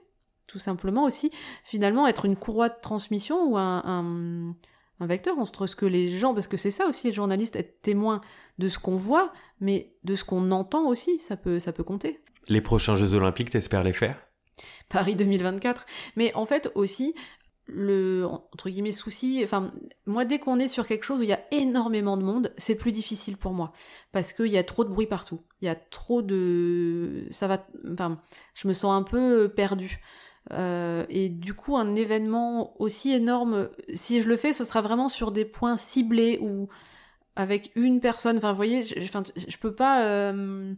[0.46, 1.30] tout simplement aussi.
[1.64, 4.54] Finalement, être une courroie de transmission ou un, un,
[5.00, 7.82] un vecteur entre ce que les gens, parce que c'est ça aussi, être journaliste, être
[7.82, 8.20] témoin
[8.58, 12.20] de ce qu'on voit, mais de ce qu'on entend aussi, ça peut, ça peut compter.
[12.48, 14.16] Les prochains Jeux Olympiques, t'espères les faire?
[14.88, 15.86] Paris 2024.
[16.16, 17.14] Mais en fait aussi,
[17.66, 19.72] le entre guillemets souci, enfin
[20.06, 22.74] moi dès qu'on est sur quelque chose où il y a énormément de monde, c'est
[22.74, 23.72] plus difficile pour moi
[24.12, 25.40] parce qu'il y a trop de bruit partout.
[25.60, 28.20] Il y a trop de, ça va, enfin
[28.54, 30.00] je me sens un peu perdue.
[30.52, 35.08] Euh, et du coup, un événement aussi énorme, si je le fais, ce sera vraiment
[35.08, 36.68] sur des points ciblés ou
[37.36, 38.38] avec une personne.
[38.38, 40.04] Enfin, vous voyez, je, je peux pas.
[40.04, 40.74] euh,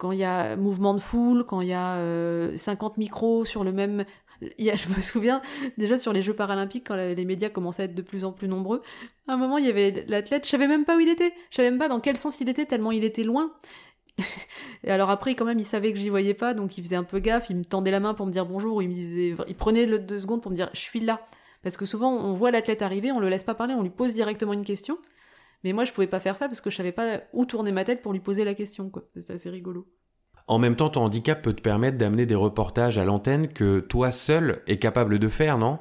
[0.00, 3.62] quand il y a mouvement de foule, quand il y a euh, 50 micros sur
[3.64, 4.04] le même...
[4.58, 5.42] Il y a, je me souviens
[5.78, 8.48] déjà sur les Jeux paralympiques, quand les médias commençaient à être de plus en plus
[8.48, 8.82] nombreux,
[9.28, 11.56] à un moment il y avait l'athlète, je savais même pas où il était, je
[11.56, 13.52] savais même pas dans quel sens il était, tellement il était loin.
[14.84, 17.04] Et alors après, quand même, il savait que j'y voyais pas, donc il faisait un
[17.04, 19.36] peu gaffe, il me tendait la main pour me dire bonjour, ou il me disait,
[19.48, 21.26] il prenait deux secondes pour me dire je suis là.
[21.62, 24.14] Parce que souvent, on voit l'athlète arriver, on le laisse pas parler, on lui pose
[24.14, 24.98] directement une question.
[25.62, 27.84] Mais moi, je pouvais pas faire ça parce que je savais pas où tourner ma
[27.84, 29.04] tête pour lui poser la question, quoi.
[29.14, 29.86] C'était assez rigolo.
[30.50, 34.10] En même temps, ton handicap peut te permettre d'amener des reportages à l'antenne que toi
[34.10, 35.78] seul es capable de faire, non?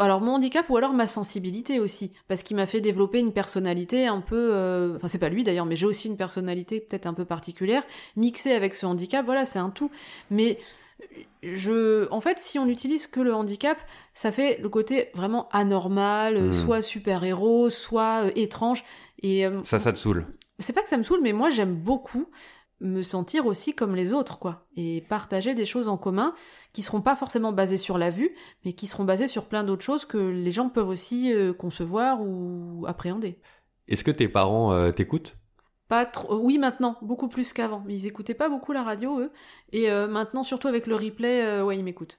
[0.00, 4.06] Alors mon handicap ou alors ma sensibilité aussi, parce qu'il m'a fait développer une personnalité
[4.08, 7.14] un peu, euh, enfin c'est pas lui d'ailleurs, mais j'ai aussi une personnalité peut-être un
[7.14, 7.82] peu particulière,
[8.16, 9.90] mixée avec ce handicap, voilà c'est un tout.
[10.30, 10.58] Mais
[11.42, 13.78] je, en fait, si on n'utilise que le handicap,
[14.14, 16.52] ça fait le côté vraiment anormal, Hmm.
[16.52, 18.84] soit super héros, soit euh, étrange.
[19.22, 20.26] Et euh, Ça, ça te saoule?
[20.58, 22.26] c'est pas que ça me saoule, mais moi j'aime beaucoup
[22.82, 24.66] me sentir aussi comme les autres, quoi.
[24.76, 26.34] Et partager des choses en commun
[26.72, 29.84] qui seront pas forcément basées sur la vue, mais qui seront basées sur plein d'autres
[29.84, 33.38] choses que les gens peuvent aussi euh, concevoir ou appréhender.
[33.88, 35.34] Est-ce que tes parents euh, t'écoutent?
[35.88, 36.38] Pas trop.
[36.38, 37.84] Oui, maintenant, beaucoup plus qu'avant.
[37.88, 39.32] Ils écoutaient pas beaucoup la radio, eux.
[39.72, 42.18] Et euh, maintenant, surtout avec le replay, euh, ouais, ils m'écoutent.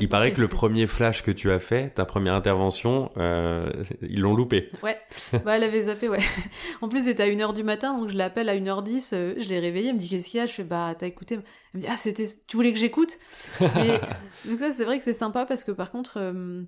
[0.00, 3.70] Il paraît que le premier flash que tu as fait, ta première intervention, euh,
[4.02, 4.70] ils l'ont loupé.
[4.82, 4.98] Ouais,
[5.44, 6.20] bah, elle avait zappé, ouais.
[6.80, 9.58] En plus, c'était à 1h du matin, donc je l'appelle à 1h10, euh, je l'ai
[9.58, 10.46] réveillée, elle me dit qu'est-ce qu'il y a?
[10.46, 11.42] Je fais bah t'as écouté Elle
[11.74, 13.18] me dit ah c'était, tu voulais que j'écoute?
[13.60, 16.62] Donc ça c'est vrai que c'est sympa parce que par contre, euh,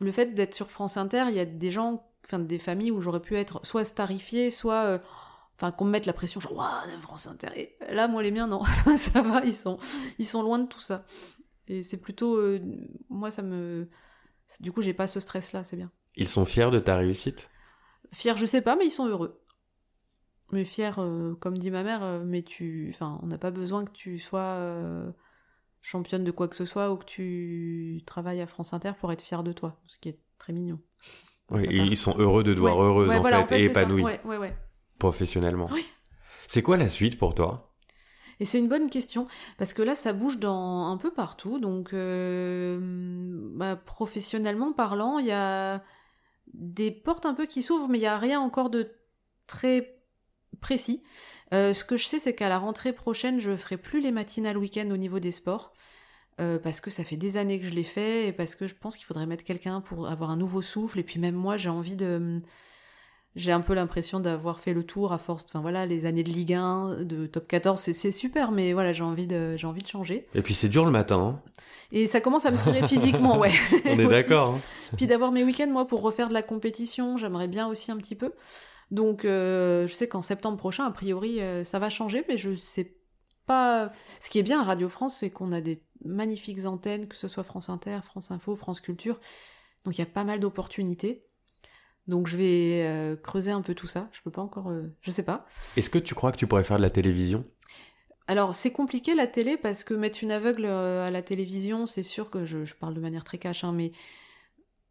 [0.00, 3.00] le fait d'être sur France Inter, il y a des gens, enfin des familles où
[3.00, 5.00] j'aurais pu être soit starifiée, soit...
[5.58, 7.48] Enfin, qu'on me mette la pression, genre, waouh, France Inter.
[7.54, 8.64] Et là, moi, les miens, non,
[8.96, 9.78] ça va, ils sont,
[10.18, 11.04] ils sont loin de tout ça.
[11.72, 12.60] Et c'est plutôt, euh,
[13.08, 13.88] moi, ça me,
[14.60, 15.90] du coup, j'ai pas ce stress-là, c'est bien.
[16.16, 17.48] Ils sont fiers de ta réussite?
[18.12, 19.42] Fiers, je sais pas, mais ils sont heureux.
[20.52, 22.90] Mais fiers, euh, comme dit ma mère, euh, mais tu.
[22.92, 25.14] Enfin, on n'a pas besoin que tu sois
[25.80, 29.22] championne de quoi que ce soit ou que tu travailles à France Inter pour être
[29.22, 29.80] fier de toi.
[29.86, 30.78] Ce qui est très mignon.
[31.56, 31.74] Et.
[31.74, 32.84] Ils sont heureux de te voir Ouais.
[32.84, 34.54] heureuse Ouais, en, voilà, fait, et Ouais, ouais, ouais.
[34.98, 35.70] professionnellement.
[35.72, 35.86] Oui.
[36.46, 37.71] C'est quoi la suite pour toi?
[38.40, 39.26] Et c'est une bonne question,
[39.58, 41.58] parce que là, ça bouge dans un peu partout.
[41.58, 42.78] Donc, euh,
[43.54, 45.82] bah, professionnellement parlant, il y a
[46.54, 48.92] des portes un peu qui s'ouvrent, mais il n'y a rien encore de
[49.46, 49.98] très
[50.60, 51.02] précis.
[51.54, 54.58] Euh, ce que je sais, c'est qu'à la rentrée prochaine, je ferai plus les matinales
[54.58, 55.72] week-end au niveau des sports.
[56.40, 58.74] euh, parce que ça fait des années que je l'ai fait et parce que je
[58.74, 60.98] pense qu'il faudrait mettre quelqu'un pour avoir un nouveau souffle.
[60.98, 62.38] Et puis même moi, j'ai envie de...
[63.34, 65.44] J'ai un peu l'impression d'avoir fait le tour à force.
[65.48, 69.04] Enfin voilà, les années de Ligue 1, de Top 14, c'est- super, mais voilà, j'ai
[69.04, 70.26] envie de, j'ai envie de changer.
[70.34, 71.40] Et puis c'est dur le matin, hein.
[71.92, 73.52] Et ça commence à me tirer physiquement, ouais.
[73.86, 74.54] on est d'accord.
[74.54, 74.60] hein.
[74.96, 78.14] Puis d'avoir mes week-ends, moi, pour refaire de la compétition, j'aimerais bien aussi un petit
[78.14, 78.32] peu.
[78.90, 82.54] Donc, euh, je sais qu'en septembre prochain, a priori, euh, ça va changer, mais je
[82.54, 82.96] sais
[83.46, 83.90] pas.
[84.20, 87.28] Ce qui est bien à Radio France, c'est qu'on a des magnifiques antennes, que ce
[87.28, 89.18] soit France Inter, France Info, France Culture.
[89.84, 91.24] Donc, il y a pas mal d'opportunités.
[92.06, 94.08] Donc, je vais euh, creuser un peu tout ça.
[94.12, 94.70] Je peux pas encore.
[94.70, 95.46] euh, je sais pas.
[95.76, 97.44] Est-ce que tu crois que tu pourrais faire de la télévision?
[98.26, 102.02] Alors, c'est compliqué la télé parce que mettre une aveugle euh, à la télévision, c'est
[102.02, 103.92] sûr que je, je parle de manière très cash, hein, mais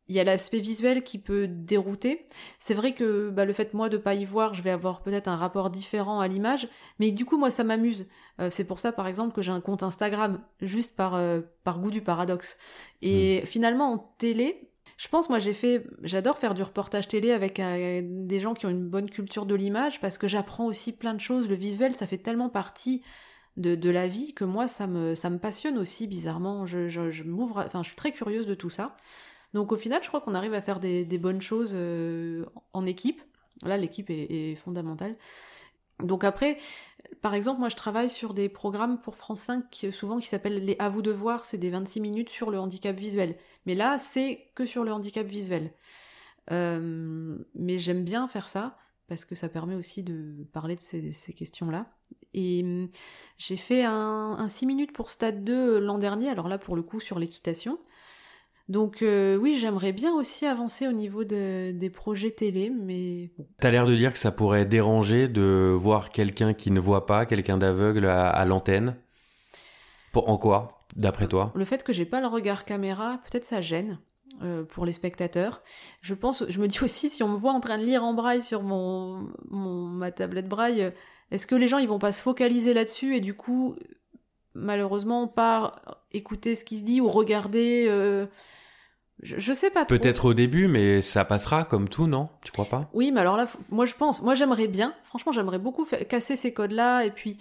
[0.08, 2.28] il y a l'aspect visuel qui peut dérouter.
[2.60, 5.30] C'est vrai que bah, le fait, moi, de pas y voir, je vais avoir peut-être
[5.30, 6.68] un rapport différent à l'image,
[7.00, 8.08] mais du coup, moi, ça m'amuse.
[8.42, 11.80] Euh, c'est pour ça, par exemple, que j'ai un compte Instagram, juste par, euh, par
[11.80, 12.58] goût du paradoxe.
[13.02, 14.71] Et finalement, en télé,
[15.02, 18.68] je pense, moi, j'ai fait, j'adore faire du reportage télé avec euh, des gens qui
[18.68, 21.50] ont une bonne culture de l'image parce que j'apprends aussi plein de choses.
[21.50, 23.02] Le visuel, ça fait tellement partie
[23.58, 26.68] de, la vie que moi, ça me, passionne aussi, bizarrement.
[26.68, 28.96] Je, m'ouvre, enfin, je suis très curieuse de tout ça.
[29.56, 33.24] Donc, au final, je crois qu'on arrive à faire des, bonnes choses euh, en équipe.
[33.64, 35.16] Là, l'équipe est fondamentale.
[36.04, 36.58] Donc après,
[37.22, 40.64] par exemple, moi je travaille sur des programmes pour France 5 qui- souvent qui s'appellent
[40.64, 43.36] les À vous de voir, c'est des 26 minutes sur le handicap visuel.
[43.66, 45.74] Mais là, c'est que sur le handicap visuel.
[46.52, 51.34] Euh, mais j'aime bien faire ça parce que ça permet aussi de parler de ces,
[51.34, 51.86] questions-là.
[52.34, 52.90] Et hum,
[53.38, 53.92] j'ai fait un,
[54.40, 57.78] un 6 minutes pour Stade 2 l'an dernier, alors là pour le coup sur l'équitation.
[58.72, 63.46] Donc euh, oui, j'aimerais bien aussi avancer au niveau de- des projets télé, mais bon.
[63.60, 67.26] T'as l'air de dire que ça pourrait déranger de voir quelqu'un qui ne voit pas,
[67.26, 68.96] quelqu'un d'aveugle à, à l'antenne.
[70.14, 71.52] En quoi, d'après toi?
[71.56, 74.00] Le fait que j'ai pas le regard caméra, peut-être ça gêne
[74.42, 75.62] euh, pour les spectateurs.
[76.02, 78.14] Je pense, je me dis aussi si on me voit en train de lire en
[78.14, 80.92] braille sur mon, mon ma tablette braille,
[81.32, 83.76] est-ce que les gens ils vont pas se focaliser là-dessus et du coup
[84.54, 85.82] malheureusement pas
[86.12, 88.26] écouter ce qui se dit ou regarder euh,
[89.22, 89.86] je, je sais pas.
[89.86, 92.30] Peut-être au début, mais ça passera comme tout, non?
[92.44, 92.90] Tu crois pas?
[92.94, 96.54] Oui, mais alors là, moi je pense, moi j'aimerais bien, franchement j'aimerais beaucoup casser ces
[96.54, 97.38] codes-là, et puis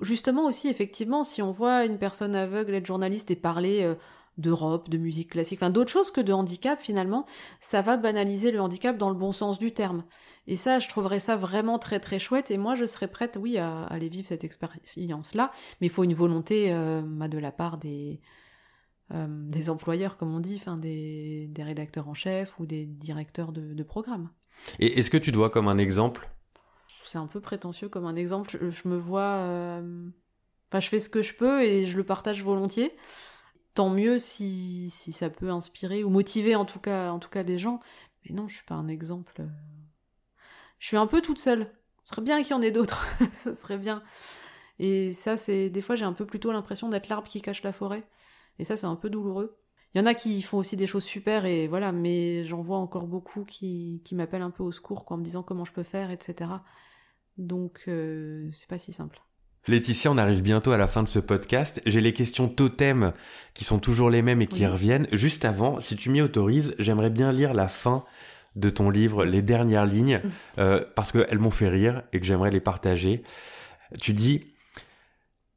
[0.00, 3.94] justement aussi, effectivement, si on voit une personne aveugle être journaliste et parler euh,
[4.38, 7.24] d'Europe, de musique classique, enfin d'autres choses que de handicap finalement,
[7.60, 10.04] ça va banaliser le handicap dans le bon sens du terme.
[10.46, 13.58] Et ça, je trouverais ça vraiment très très chouette, et moi je serais prête, oui,
[13.58, 18.20] à, aller vivre cette expérience-là, mais il faut une volonté euh, de la part des...
[19.12, 23.52] euh, des employeurs, comme on dit, enfin des, des rédacteurs en chef ou des directeurs
[23.52, 24.30] de, de programme.
[24.78, 26.28] Et est-ce que tu dois comme un exemple?
[27.02, 28.50] C'est un peu prétentieux comme un exemple.
[28.60, 29.20] Je, je me vois.
[29.22, 30.08] euh,
[30.70, 32.96] Enfin, je fais ce que je peux et je le partage volontiers.
[33.74, 37.42] Tant mieux si, si ça peut inspirer ou motiver en tout cas, en tout cas
[37.44, 37.80] des gens.
[38.24, 39.34] Mais non, je suis pas un exemple.
[39.40, 39.46] euh.
[40.78, 41.70] Je suis un peu toute seule.
[42.04, 43.04] Ce serait bien qu'il y en ait d'autres.
[43.34, 44.02] ça serait bien.
[44.78, 47.72] Et ça, c'est des fois j'ai un peu plutôt l'impression d'être l'arbre qui cache la
[47.72, 48.04] forêt.
[48.58, 49.58] Et ça, c'est un peu douloureux.
[49.94, 52.78] Il y en a qui font aussi des choses super et voilà, mais j'en vois
[52.78, 55.72] encore beaucoup qui, qui m'appellent un peu au secours quoi, en me disant comment je
[55.72, 56.50] peux faire, etc.
[57.38, 59.20] Donc, euh, c'est pas si simple.
[59.68, 61.80] Laetitia, on arrive bientôt à la fin de ce podcast.
[61.86, 63.12] J'ai les questions totems
[63.54, 64.66] qui sont toujours les mêmes et qui Oui.
[64.66, 65.06] reviennent.
[65.12, 68.02] Juste avant, si tu m'y autorises, j'aimerais bien lire la fin
[68.56, 70.20] de ton livre, les dernières lignes,
[70.58, 73.22] euh, parce qu'elles m'ont fait rire et que j'aimerais les partager.
[74.00, 74.51] Tu dis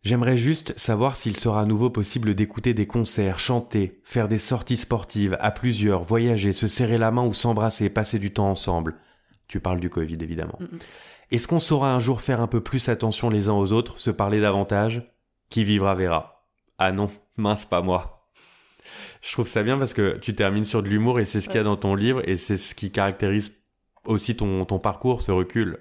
[0.06, 4.78] J'aimerais juste savoir s'il sera à nouveau possible d'écouter des concerts, chanter, faire des sorties
[4.78, 8.98] sportives à plusieurs, voyager, se serrer la main ou s'embrasser, passer du temps ensemble.
[9.48, 10.60] Tu parles du Covid, évidemment.
[10.60, 10.80] Mm, mm.
[11.32, 14.12] Est-ce qu'on saura un jour faire un peu plus attention les uns aux autres, se
[14.12, 15.04] parler davantage?
[15.50, 16.46] Qui vivra verra.
[16.78, 18.30] Ah non, mince, pas moi.
[19.24, 21.58] Je trouve ça bien parce que tu termines sur de l'humour et c'est ce qu'il
[21.58, 23.60] y a dans ton livre et c'est ce qui caractérise
[24.04, 25.80] aussi ton, ton parcours, ce recul.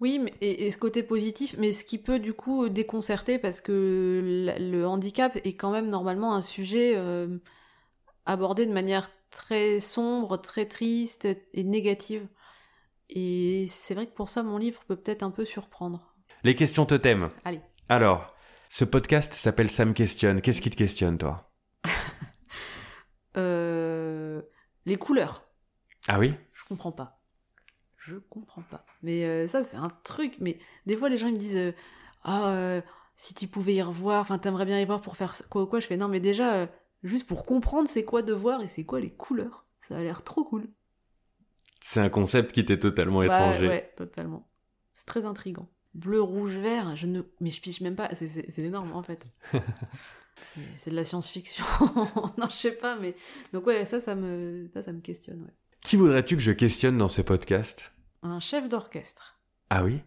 [0.00, 3.60] Oui, mais, et, et ce côté positif, mais ce qui peut du coup déconcerter parce
[3.60, 7.38] que le handicap est quand même normalement un sujet euh,
[8.24, 12.26] abordé de manière très sombre, très triste et négative.
[13.10, 16.14] Et c'est vrai que pour ça, mon livre peut peut-être un peu surprendre.
[16.44, 17.28] Les questions te t'aiment.
[17.44, 17.60] Allez.
[17.88, 18.34] Alors,
[18.68, 20.40] ce podcast s'appelle Sam Questionne.
[20.40, 21.36] Qu'est-ce qui te questionne, toi?
[23.36, 24.42] Euh,
[24.86, 25.44] les couleurs.
[26.08, 26.34] Ah oui?
[26.52, 27.19] Je comprends pas.
[28.00, 28.84] Je comprends pas.
[29.02, 30.36] Mais euh, ça, c'est un truc.
[30.40, 31.72] Mais des fois, les gens ils me disent euh,
[32.24, 32.80] Ah, euh,
[33.14, 35.80] si tu pouvais y revoir, enfin, t'aimerais bien y voir pour faire quoi ou quoi.
[35.80, 36.68] Je fais Non, mais déjà,
[37.02, 39.66] juste pour comprendre c'est quoi de voir et c'est quoi les couleurs.
[39.82, 40.66] Ça a l'air trop cool.
[41.80, 43.68] C'est un concept qui t'est totalement Bah, étranger.
[43.68, 44.48] ouais, totalement.
[44.94, 45.68] C'est très intrigant.
[45.94, 47.22] Bleu, rouge, vert, je ne...
[47.40, 49.26] Mais je piche même pas, c'est- énorme en fait.
[50.42, 51.64] C'est c'est de la science-fiction.
[52.38, 53.14] non, je sais pas, mais...
[53.52, 55.54] Donc ouais, ça, ça me, ça, ça me questionne, ouais.
[55.90, 57.92] Qui voudrais-tu que je questionne dans ce podcast?
[58.22, 59.40] Un chef d'orchestre.
[59.70, 59.98] Ah oui?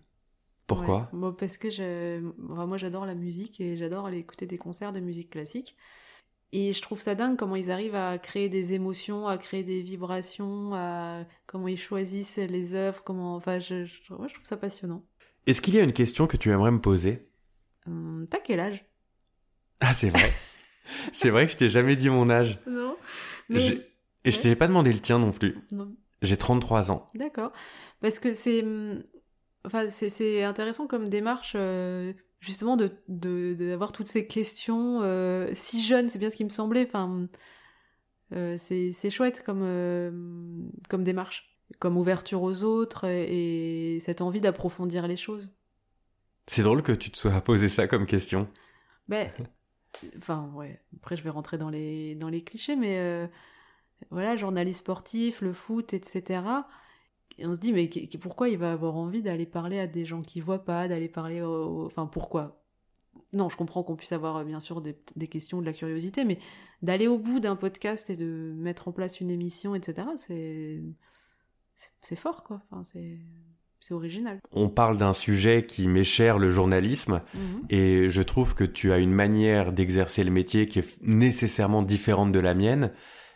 [0.65, 0.99] Pourquoi?
[0.99, 1.07] Ouais.
[1.11, 2.25] Moi, Parce que je...
[2.49, 5.75] enfin, moi j'adore la musique et j'adore aller écouter des concerts de musique classique.
[6.53, 9.81] Et je trouve ça dingue comment ils arrivent à créer des émotions, à créer des
[9.81, 13.35] vibrations, à comment ils choisissent les œuvres, comment...
[13.35, 14.13] Enfin, je, je...
[14.13, 15.03] ouais, je trouve ça passionnant.
[15.47, 17.27] Est-ce qu'il y a une question que tu aimerais me poser?
[17.87, 18.85] Hum, T'as quel âge?
[19.81, 20.31] Ah, c'est vrai.
[21.11, 22.57] c'est vrai que je t'ai jamais dit mon âge.
[22.67, 22.95] Non.
[24.25, 25.53] Et je t'ai pas demandé le tien non plus.
[25.71, 25.93] Non.
[26.21, 27.07] J'ai 33 ans.
[27.15, 27.51] D'accord.
[28.01, 28.63] Parce que c'est...
[28.63, 29.03] hum,
[29.65, 35.49] Enfin, c'est- c'est intéressant comme démarche, euh, justement, de de- d'avoir toutes ces questions euh,
[35.53, 36.85] si jeunes, c'est bien ce qui me semblait.
[36.85, 37.29] Enfin,
[38.33, 40.11] euh, c'est c'est chouette comme, euh,
[40.89, 45.49] comme démarche, comme ouverture aux autres et, et cette envie d'approfondir les choses.
[46.47, 48.49] C'est drôle que tu te sois posé ça comme question.
[49.07, 49.31] Ben,
[50.17, 50.81] enfin, ouais.
[50.97, 53.29] Après, je vais rentrer dans les, dans les clichés, mais
[54.11, 56.41] voilà, journaliste sportif, le foot, etc.
[57.37, 59.87] Et on se dit, mais qu- qu- pourquoi il va avoir envie d'aller parler à
[59.87, 61.41] des gens qui voient pas, d'aller parler.
[61.41, 62.59] Enfin, pourquoi?
[63.31, 66.37] Non, je comprends qu'on puisse avoir, bien sûr, des, des questions, de la curiosité, mais
[66.83, 70.81] d'aller au bout d'un podcast et de mettre en place une émission, etc., c'est...
[71.75, 72.61] c'est- C'est fort, quoi.
[72.69, 73.17] Enfin, c'est...
[73.79, 74.39] C'est original.
[74.53, 77.63] On parle d'un sujet qui m'est cher, le journalisme, Mhm.
[77.69, 82.31] et je trouve que tu as une manière d'exercer le métier qui est nécessairement différente
[82.31, 82.93] de la mienne,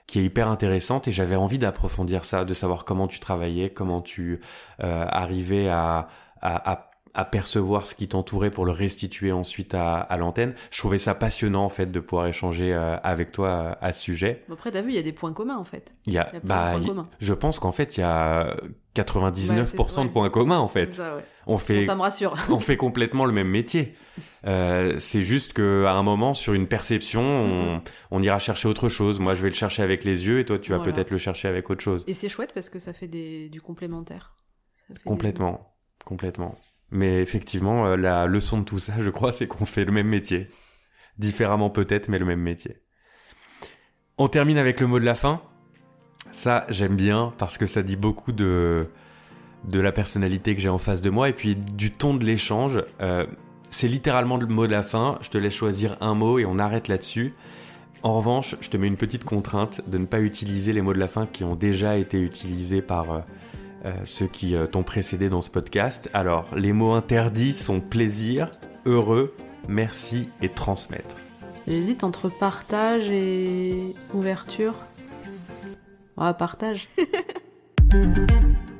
[0.07, 4.01] qui est hyper intéressante, et j'avais envie d'approfondir ça, de savoir comment tu travaillais, comment
[4.01, 4.39] tu
[4.81, 6.07] euh, arrivais à,
[7.13, 10.53] à percevoir ce qui t'entourait pour le restituer ensuite à, à l'antenne.
[10.71, 14.01] Je trouvais ça passionnant en fait de pouvoir échanger euh, avec toi euh, à ce
[14.01, 14.43] sujet.
[14.51, 15.93] Après, t'as vu, il y a des points communs, en fait.
[16.05, 17.07] Il y a, y a bah, points communs.
[17.19, 18.55] je pense qu'en fait il y a
[18.95, 20.09] 99% Ouais, c'est- de ouais.
[20.09, 20.93] points communs en fait.
[20.93, 21.23] ça, ouais.
[21.45, 22.35] On fait Ça me rassure.
[22.49, 23.95] on fait complètement le même métier.
[24.45, 27.81] Euh, c'est juste que à un moment, sur une perception, on, Mhm.
[28.11, 29.19] on ira chercher autre chose.
[29.19, 30.91] Moi, je vais le chercher avec les yeux, et toi, tu vas Voilà.
[30.91, 32.03] peut-être le chercher avec autre chose.
[32.07, 34.33] Et c'est chouette parce que ça fait des, du complémentaire.
[34.75, 35.61] Ça fait des- Complètement,
[36.05, 36.55] complètement.
[36.91, 40.07] Mais effectivement, euh, la leçon de tout ça, je crois, c'est qu'on fait le même
[40.07, 40.49] métier,
[41.17, 42.77] différemment peut-être, mais le même métier.
[44.17, 45.41] On termine avec le mot de la fin.
[46.31, 48.89] Ça, j'aime bien parce que ça dit beaucoup de
[49.63, 52.83] de la personnalité que j'ai en face de moi et puis du ton de l'échange.
[53.01, 53.25] Euh,
[53.69, 55.19] c'est littéralement le mot de la fin.
[55.21, 57.33] Je te laisse choisir un mot et on arrête là-dessus.
[58.03, 60.99] En revanche, je te mets une petite contrainte de ne pas utiliser les mots de
[60.99, 63.19] la fin qui ont déjà été utilisés par euh,
[64.05, 66.09] ceux qui euh, t'ont précédé dans ce podcast.
[66.13, 68.51] Alors, les mots interdits sont plaisir,
[68.85, 69.35] heureux,
[69.67, 71.15] merci et transmettre.
[71.67, 74.75] J'hésite entre partage et ouverture.
[76.17, 76.87] Ah, partage.